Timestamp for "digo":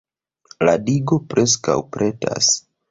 0.89-1.21